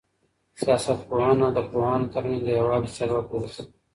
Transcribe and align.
سياست 0.61 0.99
پوهنه 1.09 1.47
د 1.55 1.59
پوهانو 1.69 2.11
ترمنځ 2.13 2.39
د 2.43 2.47
يووالي 2.59 2.89
سبب 2.97 3.23
ګرځي. 3.31 3.63